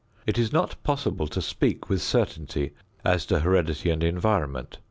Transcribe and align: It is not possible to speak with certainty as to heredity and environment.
It 0.25 0.39
is 0.39 0.51
not 0.51 0.81
possible 0.81 1.27
to 1.27 1.43
speak 1.43 1.87
with 1.87 2.01
certainty 2.01 2.73
as 3.05 3.23
to 3.27 3.41
heredity 3.41 3.91
and 3.91 4.03
environment. 4.03 4.79